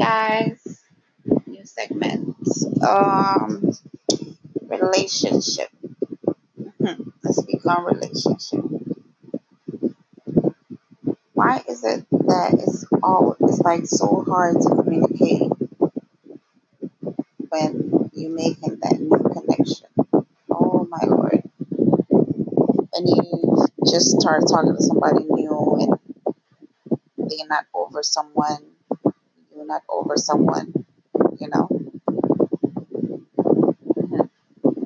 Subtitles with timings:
[0.00, 0.80] guys,
[1.46, 2.36] new segment.
[2.82, 3.72] Um,
[4.68, 5.68] relationship.
[6.80, 7.12] Mhm.
[7.22, 8.64] Let's speak on relationship.
[11.32, 15.50] Why is it that it's all it's like so hard to communicate
[17.50, 19.88] when you're making that new connection?
[20.50, 21.42] Oh my lord!
[22.92, 25.94] When you just start talking to somebody new and
[27.16, 28.58] they're not over someone,
[29.72, 30.68] not over someone,
[31.40, 31.66] you know.
[33.96, 34.28] Mhm.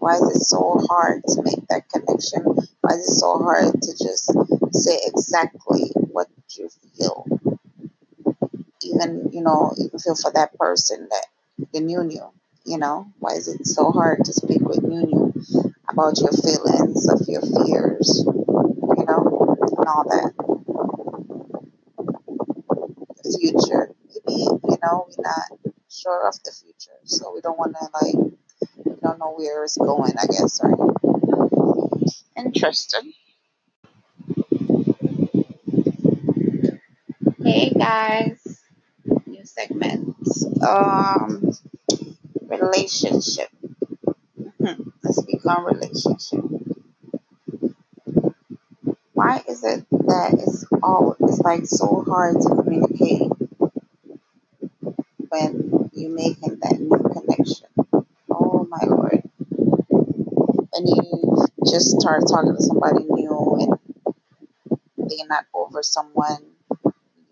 [0.00, 2.42] Why is it so hard to make that connection?
[2.82, 4.32] Why is it so hard to just
[4.72, 7.26] say exactly what you feel?
[8.82, 11.26] Even, you know, even feel for that person that
[11.72, 12.26] the new new,
[12.64, 13.06] you know?
[13.20, 15.32] Why is it so hard to speak with new new
[15.88, 20.32] about your feelings, of your fears, you know, and all that?
[23.24, 23.94] The future.
[24.26, 26.98] Maybe, you know, we're not sure of the future.
[27.04, 28.32] So we don't want to, like,
[28.84, 30.78] we don't know where it's going, I guess, right?
[32.36, 33.12] Interesting.
[37.44, 38.60] Hey guys,
[39.26, 40.16] new segment.
[40.66, 41.52] Um,
[42.42, 43.48] relationship.
[44.60, 44.92] Mhm.
[45.02, 46.44] Let's speak on relationship.
[49.14, 53.31] Why is it that it's all it's like so hard to communicate
[56.02, 57.68] you making that new connection?
[58.28, 59.22] Oh my lord!
[60.72, 63.78] When you just start talking to somebody new and
[64.96, 66.42] they're not over someone,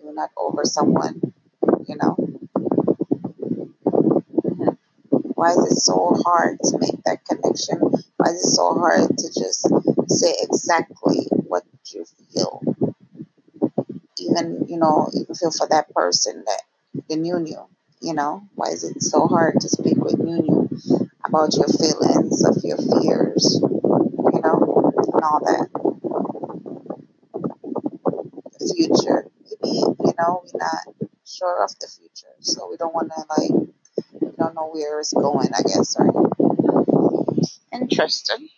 [0.00, 1.34] you're not over someone,
[1.88, 2.14] you know.
[4.46, 4.78] Mhm.
[5.34, 7.80] Why is it so hard to make that connection?
[8.18, 9.66] Why is it so hard to just
[10.06, 12.62] say exactly what you feel?
[14.18, 16.62] Even, you know, even feel for that person that
[17.08, 17.66] the new new,
[18.00, 18.48] you know?
[18.54, 20.68] Why is it so hard to speak with new
[21.24, 25.68] about your feelings, of your fears, you know, and all that?
[28.58, 29.26] The future.
[29.62, 32.34] Maybe, you know, we're not sure of the future.
[32.40, 33.50] So we don't want to, like,
[34.20, 36.14] we don't know where it's going, I guess, right?
[37.72, 38.48] Interesting.